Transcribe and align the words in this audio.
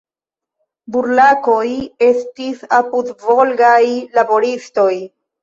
"Burlakoj" 0.95 1.67
estis 2.07 2.65
apudvolgaj 2.79 3.79
laboristoj. 4.19 4.91